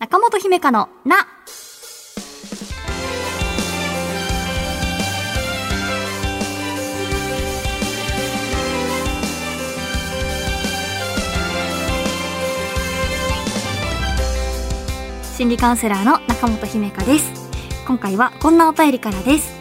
[0.00, 1.26] 中本姫香のな。
[15.36, 17.30] 心理カウンセラーの中本姫香です。
[17.86, 19.52] 今回はこんなお便りからです。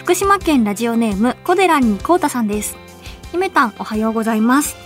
[0.00, 2.76] 福島県ラジオネームコデランにコータさんです。
[3.32, 4.76] 姫たんおはようございます。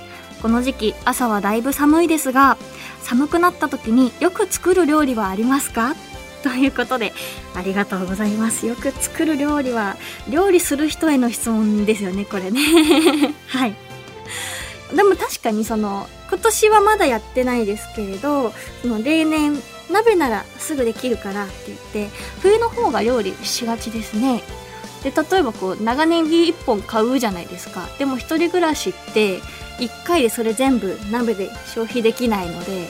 [0.43, 2.57] この時期朝はだいぶ寒いですが、
[3.03, 5.95] 寒くなった時によく作る料理はありますか？
[6.43, 7.13] ということで、
[7.55, 8.67] ありがとうございます。
[8.67, 9.97] よく作る料理は、
[10.29, 12.61] 料理する人への質問ですよね、これね。
[13.47, 13.77] はい。
[14.95, 18.53] でも確かにその、今年はまだやってないですけれど、
[18.83, 22.11] その例年、鍋ならすぐできるからって言って、
[22.41, 24.43] 冬の方が料理しがちですね。
[25.05, 27.89] で、例えばこう、長ネギ1本買うじゃないですか。
[27.99, 29.41] でも一人暮らしって、
[29.89, 32.89] 1回でそれ全部鍋で消費できないので、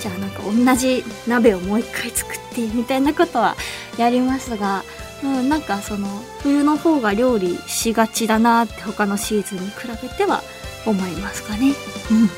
[0.00, 3.56] じゃあなんか同じ鍋をもう1回作ってみたいなことは
[3.98, 4.82] やりますが、
[5.22, 6.08] うん、なんかその
[6.42, 10.42] 冬の方が料理しがちだなって他のシーズンに比べては
[10.86, 11.74] 思いますかね。
[12.10, 12.28] うん。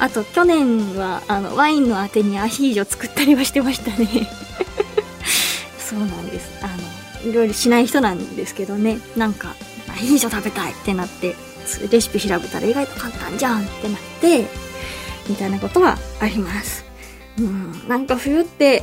[0.00, 4.28] あと去年はあのワインのあてにアヒージョ作ったりはしてましたね。
[5.78, 6.48] そうなんです。
[6.62, 9.54] あの、料理しない人なんですけどね、なんか
[9.88, 11.34] アヒージョ食べたいってなって、
[11.90, 14.46] レシピ調べたら意外と簡単じゃんってなって、
[15.28, 16.84] みたいなことはあります。
[17.38, 18.82] うん、なんか冬って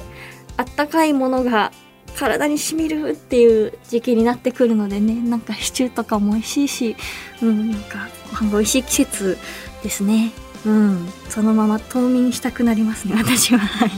[0.58, 1.72] あったかいものが
[2.16, 6.96] 体に染みるっていう時期になってくるのでね、なんかシチューとかも美味しいし、
[7.42, 9.38] うん、なんかご飯が美味しい季節
[9.84, 10.32] ですね。
[10.66, 13.60] うん、そのまま冬眠したくなりますね、私は。
[13.60, 13.92] はい。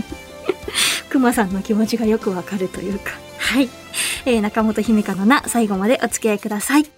[1.10, 3.12] くまさんの気持ちがよくわかるというか。
[3.38, 3.70] はい。
[4.26, 6.97] えー、中本姫香のな、最後までお付き合いください。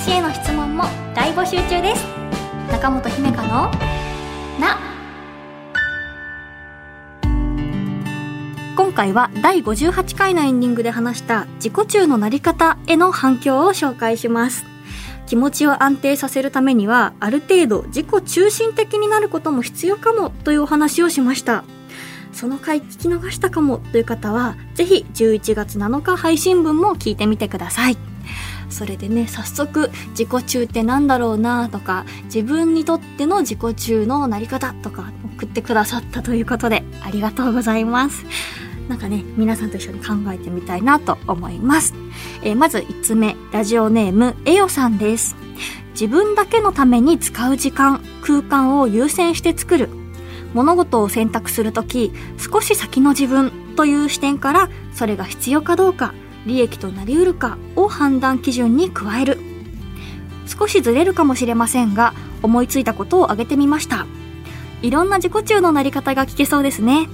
[0.00, 0.84] 私への質問も
[1.14, 2.06] 大募集中です。
[2.72, 3.70] 中本姫香の
[4.58, 4.78] な。
[8.74, 14.64] 今回は第58回のエンディングで話した自己中のなり方への反響を紹介します。
[15.26, 21.62] 気持ちを安定させるためにはある程度自己中心的になることも必要かもというお話をしました。
[22.32, 28.09] その回聞き逃したかもという方は、ぜひ11月7日配信分も聞いてみてください。
[28.70, 38.24] それでね、早速、自己中ってなんだろうなとか、自分にとっての自己中のなり方とか送ってくださったということで、ありがとうございます。
[38.88, 41.94] なんかね、皆さんと一緒に考えてみたいなと思います。
[42.42, 45.36] えーまず5つ目、ラジオネーム、えよさんです。
[45.92, 49.88] 自分だけのために使う時間、空間を優先して作る。
[50.54, 56.14] 物事を選択するとき、少し先の自分という視点から、それが必要かどうか、
[56.46, 59.38] 利益となり得るかを判断基準に加える。
[60.46, 64.06] 少しずれるかもしれませんが、思いついたことを挙げてみました。
[64.82, 67.08] いろんな自己中のなり方が聞けそうですね。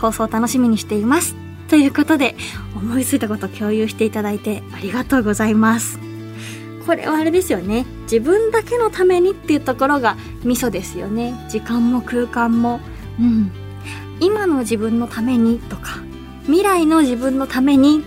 [0.00, 1.34] 放送楽しみにしています。
[1.68, 2.36] ということで、
[2.74, 5.98] 思いついたこと共有していただいてありがとうございます。
[6.86, 7.86] これはあれですよね。
[8.04, 11.34] 自分だけのためにっていうところがミソですよね。
[11.48, 12.80] 時間も空間も。
[13.20, 13.50] うん。
[14.20, 15.98] 今の自分のためにとか、
[16.46, 18.02] 未来の自分のために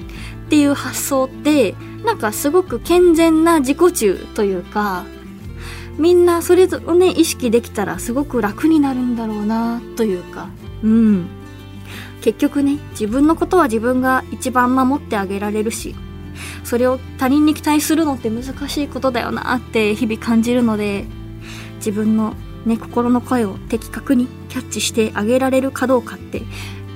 [0.53, 1.73] っていう発想って、
[2.05, 5.03] なんかすごく健全な自己中というか、
[5.97, 10.49] みんなそれぞれね、意識できたらすごく楽になるんだろうなというか、
[10.83, 11.25] うん。
[12.21, 15.95] 結局ね、自分のことは自分が一番守ってあげられるし、
[16.63, 21.05] それを他人に期待するのって難しいことだよなって日々感じるので、
[21.77, 22.35] 自分の
[22.67, 26.43] ね、心の声を的確にキャッチしてあげられるかどうかって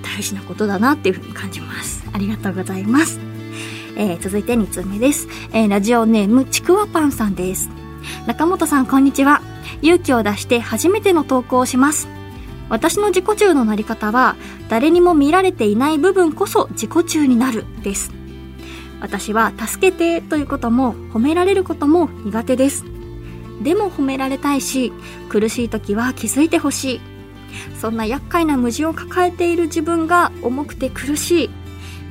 [0.03, 2.05] 大事なことだなっていうふうに感じます。
[2.13, 3.26] ありがとうございます。
[3.97, 5.27] えー、続いて2通目です。
[5.51, 7.69] えー、ラジオネームちくわパンさんです。
[8.27, 9.41] 中本さんこんにちは。
[9.81, 12.07] 勇気を出して初めての投稿をします。
[12.69, 14.35] 私の自己中のなり方は、
[14.69, 18.11] 誰にも見られていない部分こそ自己中になるです。
[19.01, 22.85] 私は助けてということも褒められることも苦手です。
[23.63, 24.93] でも褒められたいし、
[25.29, 27.01] 苦しい時は気づいてほしい。
[27.79, 31.49] そんな厄介な矛盾を抱えている自分が重くて苦しい。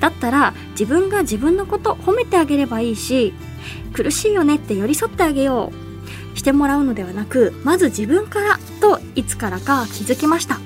[0.07, 3.33] だったら自分が自分のこと褒めてあげればいいし、
[3.93, 5.73] 苦しいよねって寄り添ってあげよ
[6.35, 6.39] う。
[6.39, 10.61] してもらうのではなく、まず自分からといつからか気づきました。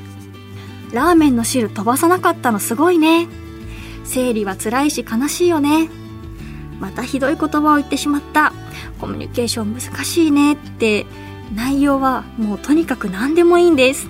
[0.92, 3.28] ラーメンの汁飛ばさなかったのすごいね。
[4.04, 5.88] 生理は辛いし悲しいよね。
[6.78, 8.52] またひどい言葉を言ってしまった。
[9.00, 11.06] コミュニケーション難しいねって、
[11.54, 14.08] 内容はもうとにかく何でもいいんです。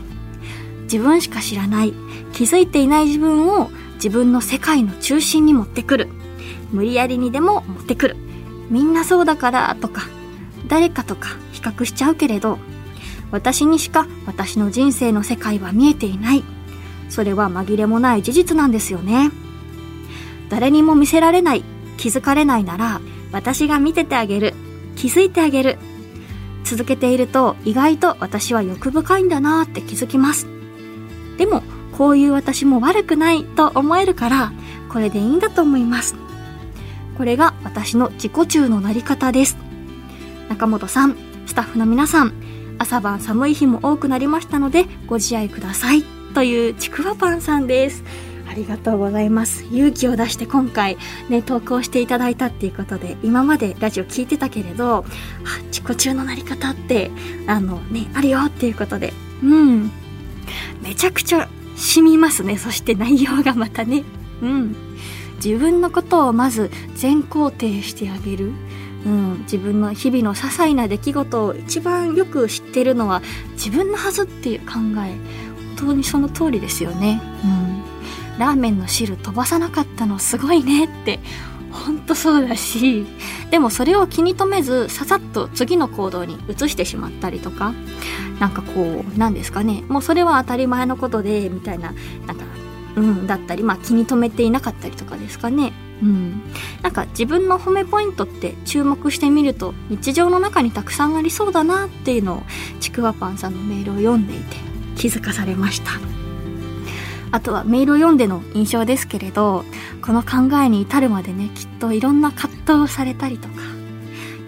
[0.84, 1.94] 自分しか知らない、
[2.32, 3.70] 気づいていない自分を
[4.02, 6.08] 自分の世界の中心に持ってくる。
[6.72, 8.16] 無理やりにでも持ってくる。
[8.70, 10.08] みんなそうだからとか、
[10.68, 12.58] 誰かとか比較しちゃうけれど、
[13.30, 16.44] 私にしか私の人生の世界は見えていない。
[17.10, 19.30] それは紛れもない事実なんですよね。
[20.48, 21.64] 誰にも見せられない、
[21.98, 24.54] 気づかれないなら、私が見ててあげる、
[24.96, 25.78] 気づいてあげる。
[26.64, 30.46] 続けていると意外と私は欲深いんだなーって気づきます。
[31.36, 31.62] でも、
[32.00, 34.52] こういう私も悪くないと思えるから、
[34.88, 36.14] これでいいんだと思います。
[37.18, 39.58] これが私の自己中のなり方です。
[40.48, 42.32] 中本さん、スタッフの皆さん、
[42.78, 46.02] 朝晩寒い日も多くなりましたのでご自愛ください。
[46.32, 48.02] というちくわパンさんです。
[48.50, 49.64] ありがとうございます。
[49.70, 50.96] 勇気を出して今回
[51.28, 55.04] ね、投稿していただいたっていうことで、今までラジオ聞いてたけれど、
[55.44, 57.10] あ、自己中のなり方って、
[57.46, 59.12] あのね、あるよっていうことで、
[59.42, 59.90] うん。
[60.82, 61.46] めちゃくちゃ
[61.80, 62.58] 染みますね。
[62.58, 64.04] そして内容がまたね。
[64.42, 64.76] うん。
[65.44, 68.52] 自分のことをまず全肯定してあげる。
[69.06, 73.22] うん、自分の日々の些細な出来事を一番よく知ってるのは
[73.52, 74.74] 自分のはずっていう考
[75.06, 75.16] え
[75.76, 81.18] 本当にその通りですよね、うん、ラーメンの汁飛ばさなかったのすごいねって
[81.72, 83.06] ほんとそうだし
[83.50, 87.72] でもそれを気に留めずささっと次の行動に移してしまったりとか
[88.40, 89.84] なんかこうなんですかね。
[89.88, 91.92] もうそれは当たり前のことでみたいな
[92.26, 92.44] なんか
[92.96, 95.72] うんだったりまあ気に留めていなかったりとかですかね。
[96.02, 96.40] うん、
[96.80, 102.42] なんか自分の褒めポイントって注目してみると日常の中にたくさんありそうだなっていうのを
[102.80, 104.56] ちくわパンさんのメールを読んでいて
[104.96, 105.90] 気づかされました。
[107.32, 109.64] あとはメールを読んでの印象ですけれど
[110.02, 113.54] この考えに至るまでねきっといろんな葛藤をされたりとか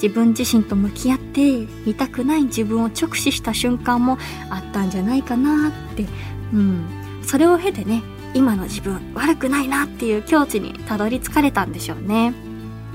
[0.03, 4.19] 自分自身と向き合って見たくない自分を直視した瞬間も
[4.51, 6.07] あったんじゃないかなって。
[6.53, 6.85] うん。
[7.25, 8.03] それを経てね
[8.35, 12.35] 今の自分悪くないなっていう境地にたどり着かれたんでしょうね。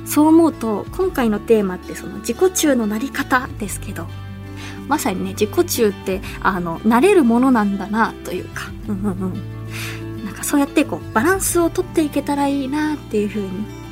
[0.06, 4.08] そう思うと今回のテーマってその自己中のなり方ですけど
[4.88, 8.64] まさにね自己中ってあの慣れるものなんだなというか。
[8.90, 10.26] うんうんうん。
[10.26, 13.87] なんかそうやってこうバランスをとっていけたらいいなっていう風に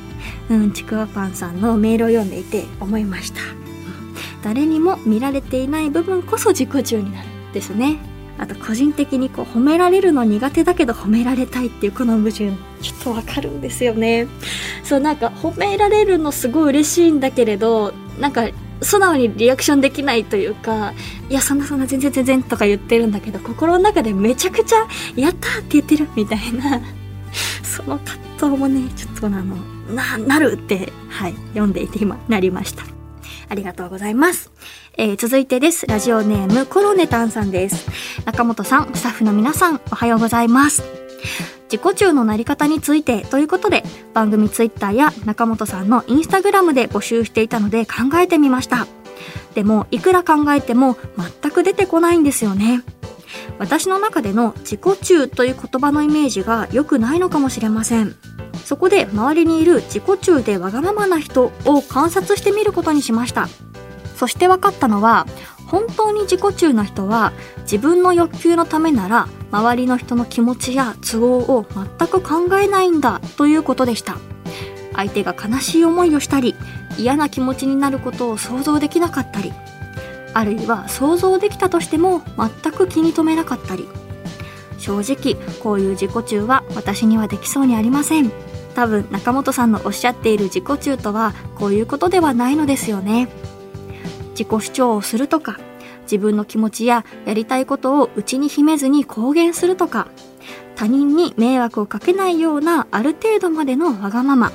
[0.50, 3.40] うんちくわパンさんのメールを読んでいて思いました、
[4.42, 7.36] 誰にも見られていない部分こそ自己中になる。
[7.56, 7.98] ですね。
[8.38, 12.52] あと個人的にこう褒められるの苦手だけど褒められたいっていうこの矛盾。
[12.82, 14.26] ちょっとわかるんですよね。
[14.84, 18.48] そうなんか褒められるのすごい嬉しいんだけれどなんか
[18.82, 20.92] 素直にリアクションできないというか
[21.30, 24.86] いやそんなそんな全然全然とか言ってるんだけど心の中でめちゃくちゃ
[25.16, 26.82] やったって言ってるみたいな。
[27.64, 29.56] その葛藤もねちょっとあの
[29.92, 32.96] ななるってはい読んでいて今なりました
[33.48, 34.50] ありがとうございます。
[34.98, 35.86] えー、続いてです。
[35.86, 37.88] ラジオネームコロネタンさんです。
[38.24, 40.82] 中本さん、スタッフの皆さん、おはようございます。
[41.70, 43.84] 自己中のなり方についてということで、
[44.14, 48.86] 番組ツイッターや中本さんのインスタグラムで募集していたので考えてみました。
[49.54, 50.96] でも、いくら考えても
[51.42, 52.82] 全く出てこないんですよね。
[53.58, 58.14] 私の中での自己中という言葉のイメージが良くないのかもしれません。
[58.64, 63.48] そこで周りにいる自己中でわがままな人を観察してみることにしました。
[64.16, 65.26] そして分かったのは、
[65.66, 67.32] 本当に自己中な人は
[67.62, 71.66] 自分の欲求のためなら周りの人の気持ちや都合を
[71.98, 74.16] 全く考えないんだということでした。
[74.94, 76.54] 相手が悲しい思いをしたり
[76.98, 79.52] 嫌な気持ちになることを想像できなかったり
[80.36, 83.88] あるいは想像できたとしても全く気に留めなかったり。
[84.76, 88.30] 正直こういう自己中は私にはできそうにありません。
[88.74, 93.28] 多分中本さんのおっしゃっている自己中とはこういうことではないのですよね。
[94.32, 95.58] 自己主張をするとか
[96.02, 100.08] 自分の気持ちややりたいことを内に秘めずに公言するとか
[100.74, 104.52] 他人に迷惑をかけないようなある程度までのわがまま。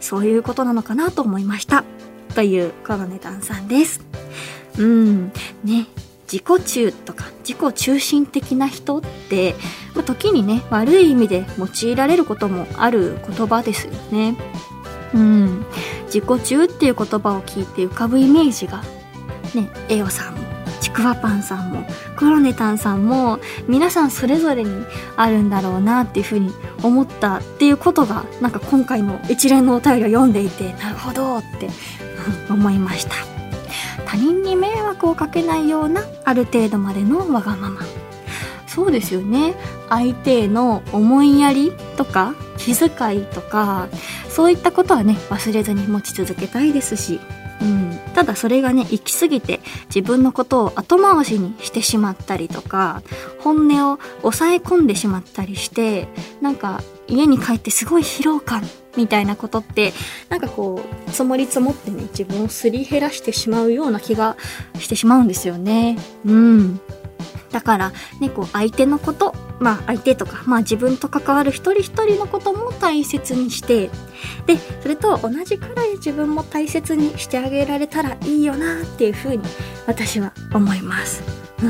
[0.00, 1.84] そういうことなのかなと思いました。
[2.34, 4.23] というコロネタさんです。
[4.78, 5.32] うん。
[5.62, 5.86] ね。
[6.30, 9.54] 自己中とか自己中心的な人って、
[9.94, 14.36] まあ、時にね悪い意味で用いられることもある言葉ですよね。
[15.12, 15.66] うん。
[16.06, 18.82] 自己中っていう言葉を聞いて浮かぶイメージが
[19.54, 20.40] ね、エオさんも、
[20.80, 21.86] ちくわパンさんも、
[22.18, 23.38] コロネタンさんも、
[23.68, 24.84] 皆さんそれぞれに
[25.16, 26.52] あるんだろうなっていうふうに
[26.82, 31.68] 思ったっていうことが、なんか今回の一連のお便りを読んでいて、なるほどって
[32.50, 33.33] 思いました。
[34.14, 37.80] 他人に迷惑をかけないようなある程度までのわがまま。
[38.68, 39.56] そうですよね。
[39.88, 43.88] 相手への思いやりとか気遣いとか、
[44.28, 47.18] そういったことはね、忘れずに持ち続けたいですし、
[47.60, 53.02] うん、ただそれがね行き過ぎて自分のことを後回しにしてしまったりとか
[53.40, 56.08] 本音を抑え込んでしまったりして
[56.40, 58.62] なんか家に帰ってすごい疲労感
[58.96, 59.92] みたいなことって
[60.28, 64.36] なんかこう積もり積もってね自分をすり減らしてしまうような気が
[64.78, 65.98] してしまうんですよね。
[66.24, 66.80] うん。
[67.54, 73.90] だからねこう相手のことまあ相手とかまあ自分と関わる一人一人のことも大切にして
[74.46, 79.42] でそれと同じくらい自分も大切にしてあげられたらいいよなっていうふうに
[79.86, 81.22] 私は思います、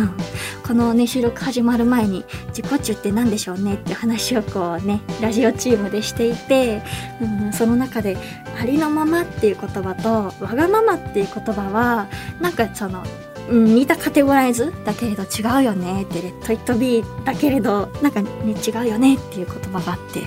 [0.66, 6.82] このね収録始まる前に自己中って何でしょうねって話をこうねラジオチームでしていて、
[7.20, 8.16] うん、その中で
[8.60, 12.06] ありのままっていう言葉とわがままっていう言葉は
[12.40, 13.02] なんかその
[13.46, 18.30] うん、似たカテゴライズだけれど違うよねってレッド・イット・ビーだけれどなんかね
[18.66, 20.20] 違うよねっていう言葉があって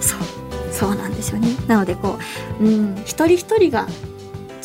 [0.00, 0.20] そう
[0.72, 1.48] そうなんですよね。
[1.68, 2.18] なのでこ
[2.60, 3.86] う、うん、一人一人が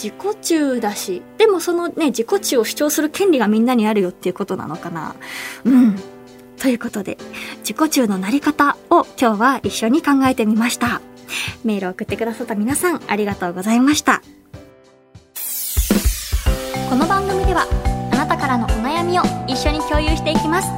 [0.01, 5.13] 自己中だし、でもそのね、自己中を主張する権利がみんなにあるよっていうことなのかな。
[5.65, 5.95] うん。
[6.57, 7.17] ということで、
[7.59, 11.01] 自己中のなり方を今日は一緒に考えてみました。
[11.65, 14.21] メールを送ってくださった皆さん、ありがとうございました。
[16.89, 17.67] この番組では、
[18.13, 20.69] あなたからのお悩みを一緒に共有していきます。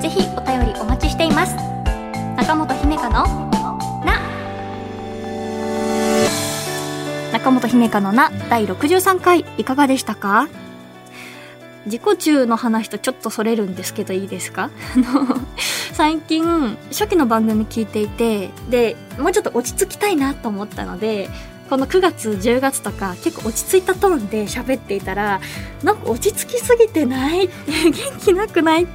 [0.00, 1.54] ぜひお便りお待ちしています。
[2.36, 3.51] 中本姫香の
[7.32, 10.48] 中本姫香のな第63回いかがでしたか？
[11.86, 14.70] 自己中の話とちょっとそれるんですけどいいですか？
[15.92, 21.28] 最近初期の番組聞いていてでもうちょっと落ち着きたいなと思ったので
[21.70, 25.40] この9月10月とか結構落ち着いたトーンで喋っていたら
[25.82, 27.48] なんか落ち着きすぎてない？
[27.66, 28.86] 元気なくない？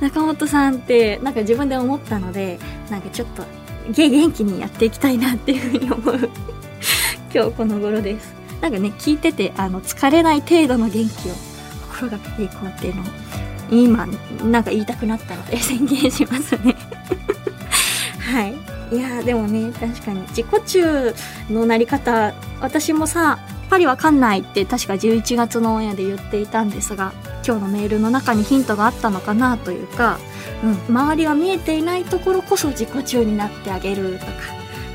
[0.00, 2.58] 中本さんってなんか自分で思ったので
[2.90, 3.42] なんかちょっと
[3.90, 6.30] 元気にやっていきたいなっていうふうに思う。
[7.32, 8.34] 今日この頃です。
[8.60, 11.34] なんかね、聞いてて、あの、疲れない程度の元気を
[11.92, 13.04] 心がけていこうっていうのを、
[13.70, 14.06] 今、
[14.44, 16.74] なんか言いたくなったので 宣言しますね
[18.20, 18.54] はい。
[18.92, 21.14] いやでもね、確かに自己中
[21.50, 27.12] のなり方、私もさ、パリわかんないって確か11月のオンエアで言っていたんですが、
[27.44, 30.18] 今日のメールの中にヒントがあったのかなというか、
[30.62, 34.32] うん、周りが見えていないところこそ自己中になってあげるとか、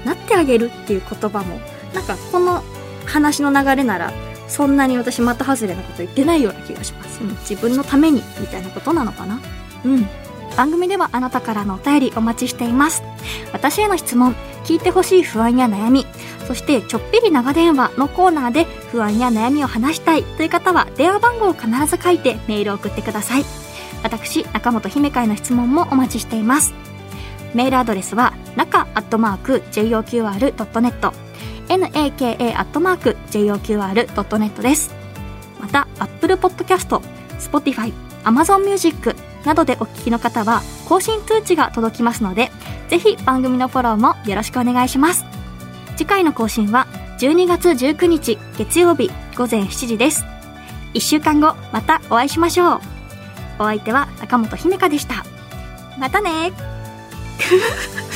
[0.06, 1.60] なってあげるっていう言葉も
[1.94, 2.64] なんかこの
[3.06, 4.14] 話の流れなら
[4.48, 9.40] そんなに私的外れなこと言ってないような気がします、うん、自分のためにみたいなことなのかな。
[9.86, 10.08] うん。
[10.58, 13.04] 番組ではあなたからのお便りお待ちしています。
[13.54, 16.06] 私への質問聞いてほしい不安や悩み
[16.48, 23.46] そしてちょっぴり長電話のコーナーで不安や悩みを話したいという方は電話番号を必ず書いてメールを送ってください。
[24.04, 26.74] 私中本姫会の質問もお待ちしています。
[27.54, 31.12] メールアドレスは中アットマーク JOQR.net
[31.78, 34.94] naka.joqr.net です。
[35.60, 37.02] また、Apple Podcast、
[37.40, 37.92] Spotify、
[38.24, 42.52] Amazon Music などでお聞きの方は、更新通知が届きますので、
[42.90, 45.26] ぜひ番組のフォローもよろしくお願いします。
[45.96, 46.88] 次回の更新は、
[47.20, 50.26] 12月19日月曜日午前7時です。
[50.94, 52.82] 1週間後、またお会いしましょう。
[53.60, 55.24] お相手は中本姫香でした。
[56.00, 56.52] またね